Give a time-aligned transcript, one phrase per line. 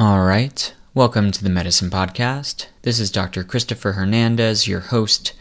[0.00, 0.72] All right.
[0.94, 2.68] Welcome to the Medicine Podcast.
[2.80, 3.44] This is Dr.
[3.44, 5.34] Christopher Hernandez, your host.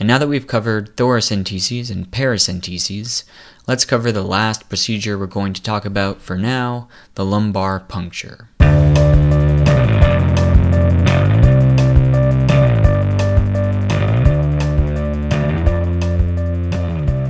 [0.00, 3.24] And now that we've covered thoracenteses and paracenteses,
[3.68, 8.48] let's cover the last procedure we're going to talk about for now the lumbar puncture.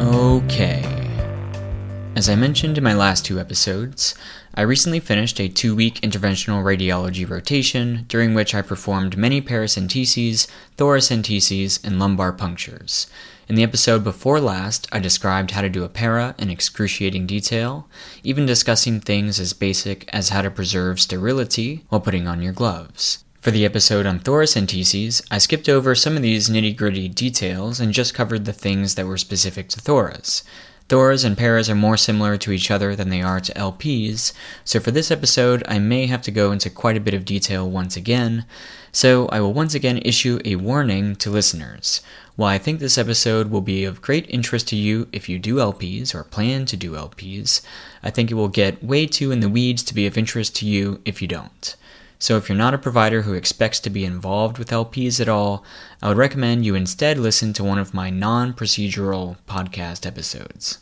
[0.00, 0.85] Okay.
[2.16, 4.14] As I mentioned in my last two episodes,
[4.54, 10.46] I recently finished a two week interventional radiology rotation during which I performed many paracenteses,
[10.78, 13.06] thoracenteses, and lumbar punctures.
[13.50, 17.86] In the episode before last, I described how to do a para in excruciating detail,
[18.22, 23.24] even discussing things as basic as how to preserve sterility while putting on your gloves.
[23.42, 27.92] For the episode on thoracenteses, I skipped over some of these nitty gritty details and
[27.92, 30.42] just covered the things that were specific to thoras.
[30.88, 34.32] Thoras and paras are more similar to each other than they are to LPs,
[34.64, 37.68] so for this episode I may have to go into quite a bit of detail
[37.68, 38.44] once again,
[38.92, 42.02] so I will once again issue a warning to listeners.
[42.36, 45.56] While I think this episode will be of great interest to you if you do
[45.56, 47.62] LPs or plan to do LPs,
[48.04, 50.66] I think it will get way too in the weeds to be of interest to
[50.66, 51.74] you if you don't.
[52.18, 55.64] So, if you're not a provider who expects to be involved with LPs at all,
[56.02, 60.78] I would recommend you instead listen to one of my non procedural podcast episodes.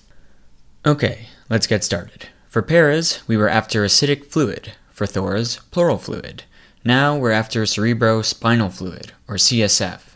[0.86, 2.28] Okay, let's get started.
[2.48, 4.74] For paras, we were after ascitic fluid.
[4.90, 6.44] For thoras, pleural fluid.
[6.84, 10.13] Now we're after cerebrospinal fluid, or CSF.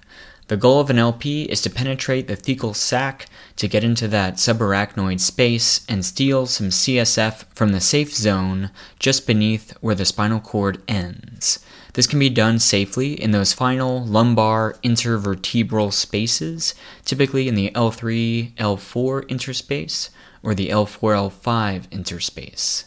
[0.49, 4.37] The goal of an LP is to penetrate the thecal sac to get into that
[4.37, 10.41] subarachnoid space and steal some CSF from the safe zone just beneath where the spinal
[10.41, 11.63] cord ends.
[11.93, 16.75] This can be done safely in those final lumbar intervertebral spaces,
[17.05, 20.09] typically in the L3 L4 interspace
[20.43, 22.87] or the L4 L5 interspace.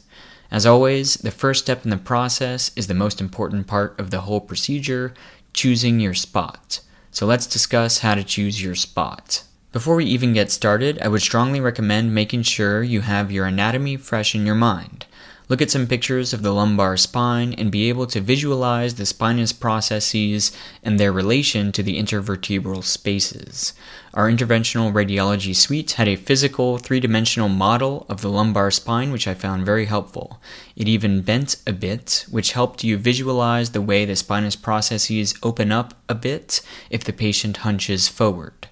[0.50, 4.22] As always, the first step in the process is the most important part of the
[4.22, 5.14] whole procedure
[5.54, 6.80] choosing your spot.
[7.12, 9.44] So let's discuss how to choose your spot.
[9.74, 13.98] Before we even get started, I would strongly recommend making sure you have your anatomy
[13.98, 15.06] fresh in your mind.
[15.52, 19.52] Look at some pictures of the lumbar spine and be able to visualize the spinous
[19.52, 23.74] processes and their relation to the intervertebral spaces.
[24.14, 29.28] Our interventional radiology suite had a physical three dimensional model of the lumbar spine, which
[29.28, 30.40] I found very helpful.
[30.78, 35.70] It even bent a bit, which helped you visualize the way the spinous processes open
[35.70, 38.70] up a bit if the patient hunches forward.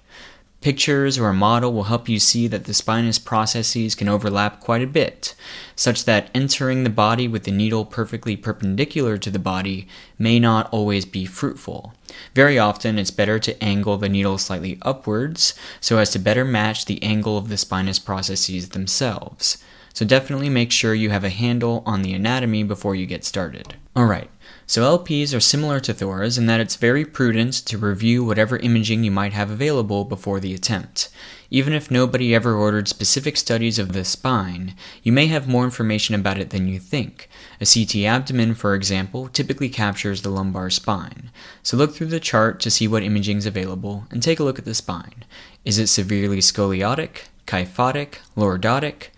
[0.60, 4.82] Pictures or a model will help you see that the spinous processes can overlap quite
[4.82, 5.34] a bit,
[5.74, 9.88] such that entering the body with the needle perfectly perpendicular to the body
[10.18, 11.94] may not always be fruitful.
[12.34, 16.84] Very often, it's better to angle the needle slightly upwards so as to better match
[16.84, 19.64] the angle of the spinous processes themselves.
[19.94, 23.76] So, definitely make sure you have a handle on the anatomy before you get started.
[23.96, 24.30] Alright,
[24.70, 29.02] so LPs are similar to thoras in that it's very prudent to review whatever imaging
[29.02, 31.08] you might have available before the attempt.
[31.50, 36.14] Even if nobody ever ordered specific studies of the spine, you may have more information
[36.14, 37.28] about it than you think.
[37.60, 41.32] A CT abdomen, for example, typically captures the lumbar spine.
[41.64, 44.60] So look through the chart to see what imaging is available and take a look
[44.60, 45.24] at the spine.
[45.64, 49.08] Is it severely scoliotic, kyphotic, lordotic?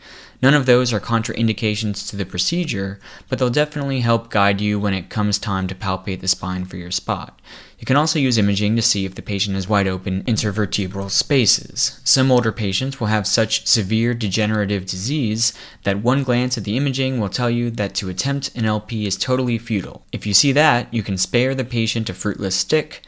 [0.42, 2.98] None of those are contraindications to the procedure,
[3.28, 6.76] but they'll definitely help guide you when it comes time to palpate the spine for
[6.76, 7.40] your spot.
[7.78, 12.00] You can also use imaging to see if the patient has wide open intervertebral spaces.
[12.02, 15.52] Some older patients will have such severe degenerative disease
[15.84, 19.16] that one glance at the imaging will tell you that to attempt an LP is
[19.16, 20.04] totally futile.
[20.12, 23.02] If you see that, you can spare the patient a fruitless stick,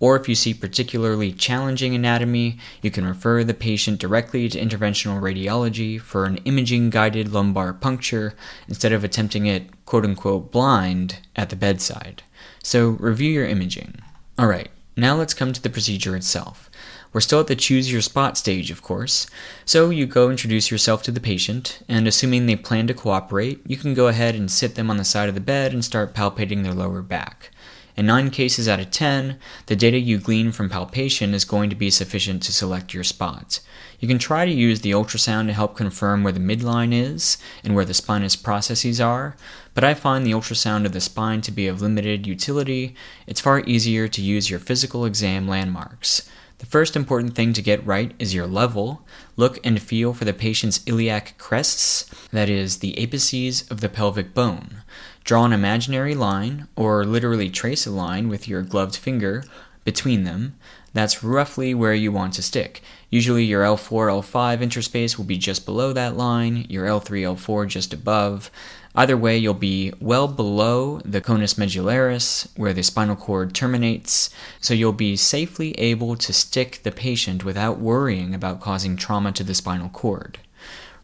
[0.00, 5.20] or if you see particularly challenging anatomy, you can refer the patient directly to interventional
[5.20, 8.34] radiology for an imaging guided lumbar puncture
[8.68, 12.22] instead of attempting it quote unquote blind at the bedside.
[12.62, 14.00] So review your imaging.
[14.38, 16.68] Alright, now let's come to the procedure itself.
[17.12, 19.26] We're still at the choose your spot stage, of course.
[19.64, 23.78] So you go introduce yourself to the patient, and assuming they plan to cooperate, you
[23.78, 26.62] can go ahead and sit them on the side of the bed and start palpating
[26.62, 27.50] their lower back.
[27.98, 31.74] In 9 cases out of 10, the data you glean from palpation is going to
[31.74, 33.58] be sufficient to select your spot.
[33.98, 37.74] You can try to use the ultrasound to help confirm where the midline is and
[37.74, 39.36] where the spinous processes are,
[39.74, 42.94] but I find the ultrasound of the spine to be of limited utility.
[43.26, 46.30] It's far easier to use your physical exam landmarks.
[46.58, 49.04] The first important thing to get right is your level.
[49.36, 54.34] Look and feel for the patient's iliac crests, that is, the apices of the pelvic
[54.34, 54.82] bone.
[55.28, 59.44] Draw an imaginary line, or literally trace a line with your gloved finger,
[59.84, 60.56] between them,
[60.94, 62.80] that's roughly where you want to stick.
[63.10, 67.92] Usually your L4, L5 interspace will be just below that line, your L3, L4 just
[67.92, 68.50] above.
[68.94, 74.30] Either way, you'll be well below the conus medullaris, where the spinal cord terminates,
[74.62, 79.44] so you'll be safely able to stick the patient without worrying about causing trauma to
[79.44, 80.38] the spinal cord.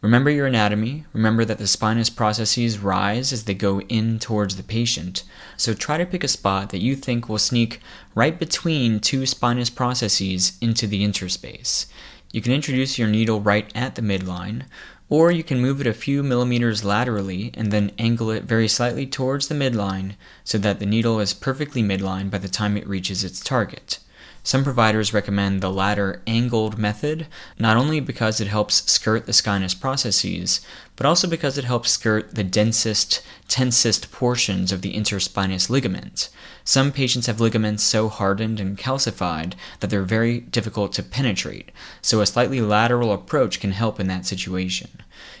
[0.05, 1.03] Remember your anatomy.
[1.13, 5.23] Remember that the spinous processes rise as they go in towards the patient.
[5.57, 7.79] So try to pick a spot that you think will sneak
[8.13, 11.87] right between two spinous processes into the interspace.
[12.31, 14.65] You can introduce your needle right at the midline,
[15.09, 19.07] or you can move it a few millimeters laterally and then angle it very slightly
[19.07, 23.23] towards the midline so that the needle is perfectly midline by the time it reaches
[23.23, 23.97] its target.
[24.45, 27.25] Some providers recommend the latter angled method,
[27.57, 30.61] not only because it helps skirt the spinous processes,
[30.95, 36.29] but also because it helps skirt the densest, tensest portions of the interspinous ligament.
[36.63, 41.71] Some patients have ligaments so hardened and calcified that they're very difficult to penetrate,
[42.01, 44.89] so a slightly lateral approach can help in that situation.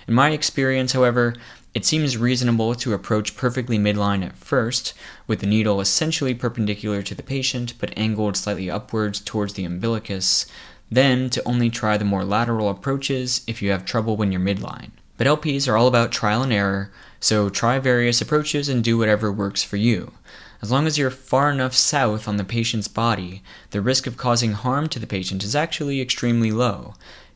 [0.07, 1.35] In my experience, however,
[1.73, 4.93] it seems reasonable to approach perfectly midline at first,
[5.27, 10.45] with the needle essentially perpendicular to the patient but angled slightly upwards towards the umbilicus,
[10.89, 14.91] then to only try the more lateral approaches if you have trouble when you're midline.
[15.17, 19.31] But LPs are all about trial and error, so try various approaches and do whatever
[19.31, 20.13] works for you.
[20.61, 24.53] As long as you're far enough south on the patient's body, the risk of causing
[24.53, 26.95] harm to the patient is actually extremely low,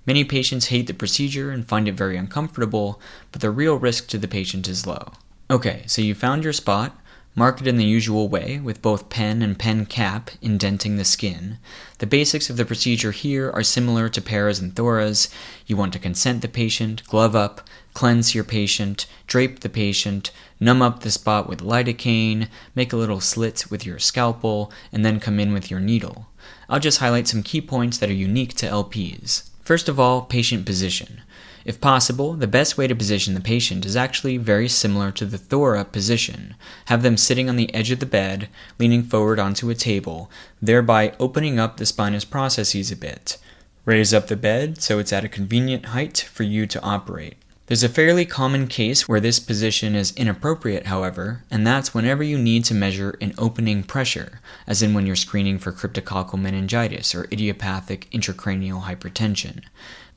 [0.09, 2.99] Many patients hate the procedure and find it very uncomfortable,
[3.31, 5.13] but the real risk to the patient is low.
[5.51, 6.97] Okay, so you found your spot,
[7.39, 11.57] mark it in the usual way, with both pen and pen cap indenting the skin.
[11.99, 15.29] The basics of the procedure here are similar to paras and thoras.
[15.65, 17.61] You want to consent the patient, glove up,
[17.93, 23.21] cleanse your patient, drape the patient, numb up the spot with lidocaine, make a little
[23.21, 26.27] slit with your scalpel, and then come in with your needle.
[26.67, 29.49] I'll just highlight some key points that are unique to LPs.
[29.63, 31.21] First of all, patient position.
[31.69, 35.37] If possible, the best way to position the patient is actually very similar to the
[35.37, 36.55] Thora position.
[36.85, 38.49] Have them sitting on the edge of the bed,
[38.79, 43.37] leaning forward onto a table, thereby opening up the spinous processes a bit.
[43.85, 47.35] Raise up the bed so it's at a convenient height for you to operate.
[47.67, 52.39] There's a fairly common case where this position is inappropriate, however, and that's whenever you
[52.39, 57.25] need to measure an opening pressure, as in when you're screening for cryptococcal meningitis or
[57.25, 59.61] idiopathic intracranial hypertension.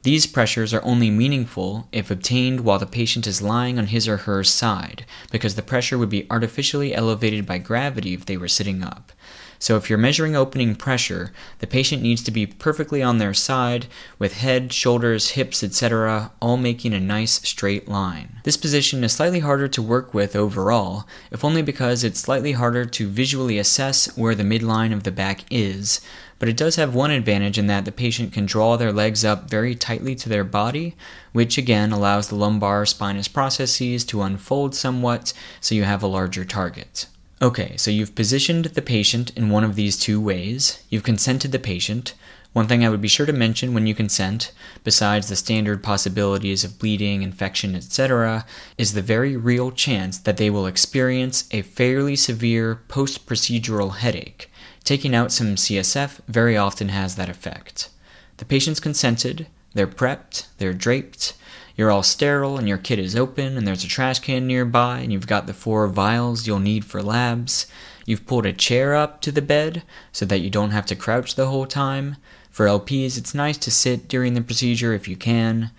[0.03, 4.19] These pressures are only meaningful if obtained while the patient is lying on his or
[4.19, 8.83] her side, because the pressure would be artificially elevated by gravity if they were sitting
[8.83, 9.13] up.
[9.63, 11.31] So if you're measuring opening pressure,
[11.61, 13.87] the patient needs to be perfectly on their side,
[14.19, 18.41] with head, shoulders, hips, etc., all making a nice straight line.
[18.43, 22.85] This position is slightly harder to work with overall, if only because it's slightly harder
[22.87, 26.01] to visually assess where the midline of the back is,
[26.41, 29.49] but it does have one advantage in that the patient can draw their legs up
[29.49, 30.97] very tightly to their body,
[31.31, 36.45] which again allows the lumbar spinous processes to unfold somewhat so you have a larger
[36.45, 37.07] target.
[37.43, 40.81] Okay, so you've positioned the patient in one of these two ways.
[40.89, 42.15] You've consented the patient.
[42.53, 44.53] One thing I would be sure to mention when you consent,
[44.85, 48.47] besides the standard possibilities of bleeding, infection, etc.,
[48.79, 54.49] is the very real chance that they will experience a fairly severe post procedural headache.
[54.85, 57.89] Taking out some CSF very often has that effect.
[58.37, 61.35] The patient's consented, they're prepped, they're draped,
[61.77, 65.13] you're all sterile and your kit is open and there's a trash can nearby and
[65.13, 67.67] you've got the four vials you'll need for labs.
[68.05, 69.83] You've pulled a chair up to the bed
[70.13, 72.17] so that you don't have to crouch the whole time.
[72.51, 75.71] For LPs, it's nice to sit during the procedure if you can.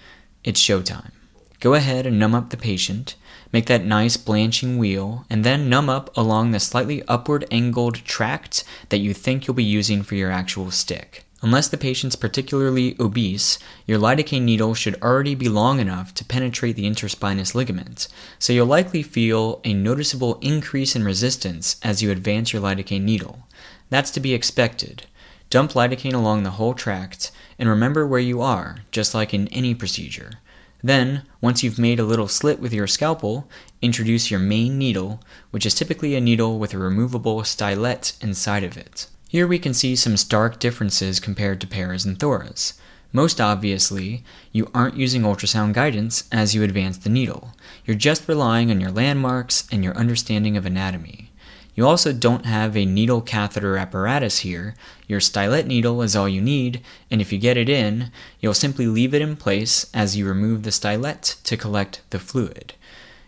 [0.43, 1.11] It's showtime.
[1.59, 3.15] Go ahead and numb up the patient,
[3.53, 8.65] make that nice blanching wheal, and then numb up along the slightly upward angled tract
[8.89, 11.23] that you think you'll be using for your actual stick.
[11.43, 16.77] Unless the patient's particularly obese, your lidocaine needle should already be long enough to penetrate
[16.77, 18.07] the interspinous ligament,
[18.39, 23.45] so you'll likely feel a noticeable increase in resistance as you advance your lidocaine needle.
[23.89, 25.05] That's to be expected.
[25.49, 29.75] Dump lidocaine along the whole tract, and remember where you are, just like in any
[29.75, 30.39] procedure.
[30.81, 33.49] Then, once you've made a little slit with your scalpel,
[33.81, 35.19] introduce your main needle,
[35.51, 39.07] which is typically a needle with a removable stylet inside of it.
[39.33, 42.73] Here we can see some stark differences compared to paras and thoras.
[43.11, 47.55] Most obviously, you aren't using ultrasound guidance as you advance the needle.
[47.83, 51.31] You're just relying on your landmarks and your understanding of anatomy.
[51.73, 54.75] You also don't have a needle catheter apparatus here.
[55.07, 58.85] Your stylet needle is all you need, and if you get it in, you'll simply
[58.85, 62.75] leave it in place as you remove the stylet to collect the fluid.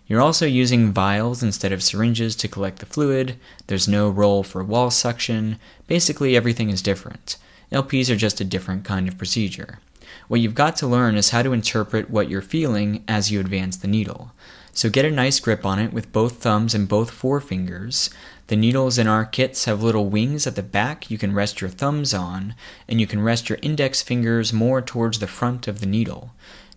[0.07, 4.63] You're also using vials instead of syringes to collect the fluid, there's no role for
[4.63, 5.57] wall suction,
[5.87, 7.37] basically everything is different.
[7.71, 9.79] LPs are just a different kind of procedure.
[10.27, 13.77] What you've got to learn is how to interpret what you're feeling as you advance
[13.77, 14.31] the needle.
[14.73, 18.13] So get a nice grip on it with both thumbs and both forefingers.
[18.47, 21.69] The needles in our kits have little wings at the back you can rest your
[21.69, 22.55] thumbs on,
[22.87, 26.31] and you can rest your index fingers more towards the front of the needle.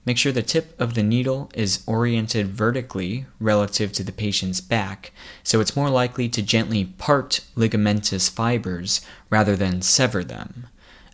[0.08, 5.12] Make sure the tip of the needle is oriented vertically relative to the patient's back,
[5.42, 10.68] so it's more likely to gently part ligamentous fibers rather than sever them.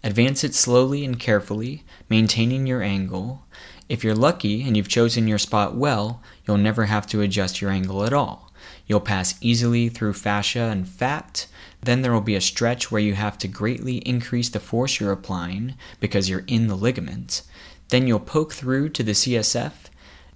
[0.05, 3.45] Advance it slowly and carefully, maintaining your angle.
[3.89, 7.73] If you're lucky and you've chosen your spot well, you'll never have to adjust your
[7.73, 8.53] angle at all.
[8.87, 11.49] You'll pass easily through fascia and fat.
[11.83, 15.11] Then there will be a stretch where you have to greatly increase the force you're
[15.11, 17.43] applying because you're in the ligament.
[17.91, 19.73] Then you'll poke through to the CSF,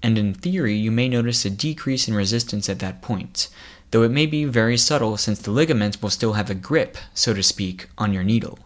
[0.02, 3.48] and in theory, you may notice a decrease in resistance at that point,
[3.90, 7.34] though it may be very subtle since the ligaments will still have a grip, so
[7.34, 8.58] to speak, on your needle.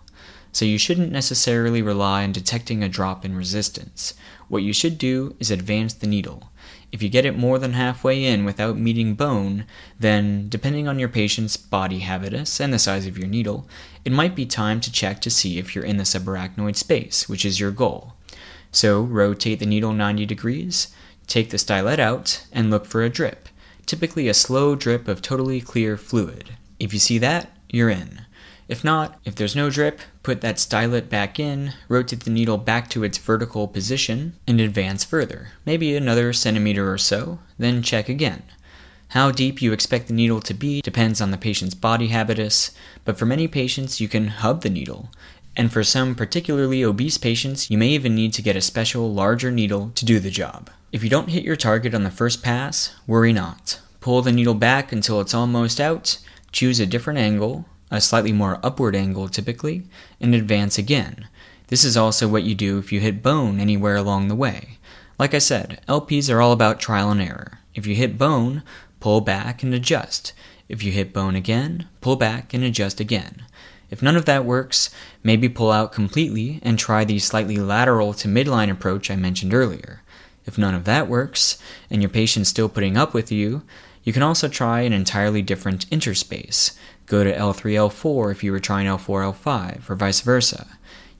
[0.52, 4.12] So you shouldn't necessarily rely on detecting a drop in resistance.
[4.48, 6.50] What you should do is advance the needle.
[6.92, 9.64] If you get it more than halfway in without meeting bone,
[9.98, 13.66] then, depending on your patient's body habitus and the size of your needle,
[14.04, 17.46] it might be time to check to see if you're in the subarachnoid space, which
[17.46, 18.12] is your goal.
[18.72, 20.88] So rotate the needle 90 degrees,
[21.26, 23.48] take the stylet out, and look for a drip,
[23.86, 26.56] typically a slow drip of totally clear fluid.
[26.80, 28.22] If you see that, you're in.
[28.68, 32.88] If not, if there's no drip, put that stylet back in, rotate the needle back
[32.90, 38.42] to its vertical position, and advance further, maybe another centimeter or so, then check again.
[39.08, 42.70] How deep you expect the needle to be depends on the patient's body habitus,
[43.04, 45.10] but for many patients you can hub the needle,
[45.56, 49.50] and for some particularly obese patients, you may even need to get a special larger
[49.50, 50.70] needle to do the job.
[50.92, 53.80] If you don't hit your target on the first pass, worry not.
[54.00, 56.18] Pull the needle back until it's almost out,
[56.52, 59.84] choose a different angle, a slightly more upward angle typically,
[60.20, 61.28] and advance again.
[61.68, 64.78] This is also what you do if you hit bone anywhere along the way.
[65.18, 67.60] Like I said, LPs are all about trial and error.
[67.74, 68.62] If you hit bone,
[69.00, 70.32] pull back and adjust.
[70.68, 73.44] If you hit bone again, pull back and adjust again.
[73.92, 74.88] If none of that works,
[75.22, 80.00] maybe pull out completely and try the slightly lateral to midline approach I mentioned earlier.
[80.46, 81.58] If none of that works,
[81.90, 83.62] and your patient's still putting up with you,
[84.02, 86.72] you can also try an entirely different interspace.
[87.04, 90.66] Go to L3, L4 if you were trying L4, L5, or vice versa.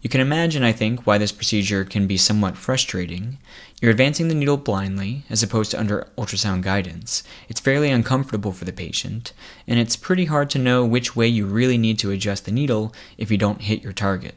[0.03, 3.39] You can imagine, I think, why this procedure can be somewhat frustrating.
[3.81, 7.23] You're advancing the needle blindly, as opposed to under ultrasound guidance.
[7.49, 9.33] It's fairly uncomfortable for the patient,
[9.69, 12.93] and it's pretty hard to know which way you really need to adjust the needle
[13.17, 14.35] if you don't hit your target.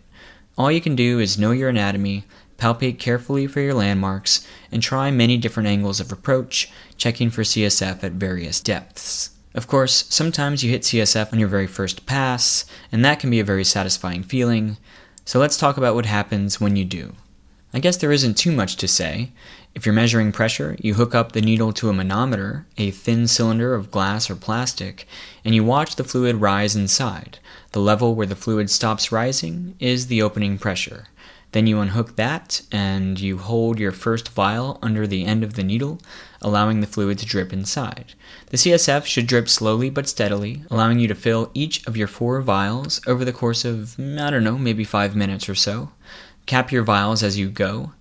[0.56, 2.26] All you can do is know your anatomy,
[2.60, 8.04] palpate carefully for your landmarks, and try many different angles of approach, checking for CSF
[8.04, 9.32] at various depths.
[9.56, 13.40] Of course, sometimes you hit CSF on your very first pass, and that can be
[13.40, 14.78] a very satisfying feeling.
[15.26, 17.14] So let's talk about what happens when you do.
[17.74, 19.32] I guess there isn't too much to say.
[19.74, 23.74] If you're measuring pressure, you hook up the needle to a manometer, a thin cylinder
[23.74, 25.08] of glass or plastic,
[25.44, 27.40] and you watch the fluid rise inside.
[27.72, 31.08] The level where the fluid stops rising is the opening pressure.
[31.56, 35.64] Then you unhook that and you hold your first vial under the end of the
[35.64, 36.02] needle,
[36.42, 38.14] allowing the fluid to drip inside.
[38.48, 42.42] The CSF should drip slowly but steadily, allowing you to fill each of your four
[42.42, 45.92] vials over the course of, I don't know, maybe five minutes or so.
[46.46, 47.94] Cap your vials as you go.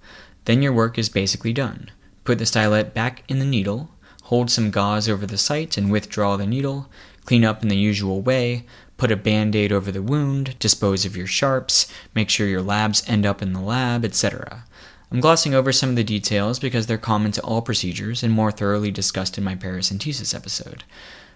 [0.46, 1.92] Then your work is basically done.
[2.24, 3.88] Put the stylet back in the needle,
[4.24, 6.88] hold some gauze over the site and withdraw the needle,
[7.24, 11.16] clean up in the usual way, put a band aid over the wound, dispose of
[11.16, 14.64] your sharps, make sure your labs end up in the lab, etc.
[15.10, 18.50] I'm glossing over some of the details because they're common to all procedures and more
[18.50, 20.84] thoroughly discussed in my paracentesis episode.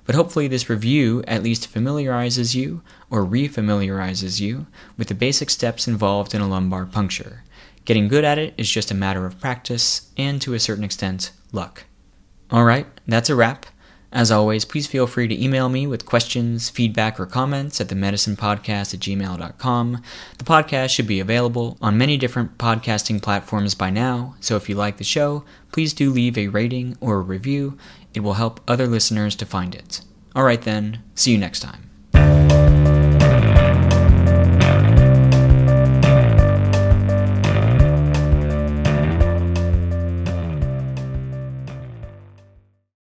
[0.04, 5.86] But hopefully, this review at least familiarizes you or refamiliarizes you with the basic steps
[5.86, 7.44] involved in a lumbar puncture.
[7.84, 11.30] Getting good at it is just a matter of practice and, to a certain extent,
[11.52, 11.84] luck.
[12.52, 13.66] Alright, that's a wrap.
[14.10, 18.94] As always, please feel free to email me with questions, feedback, or comments at themedicinepodcast
[18.94, 20.02] at gmail.com.
[20.38, 24.74] The podcast should be available on many different podcasting platforms by now, so if you
[24.74, 27.76] like the show, please do leave a rating or a review.
[28.14, 30.00] It will help other listeners to find it.
[30.34, 32.67] Alright then, see you next time.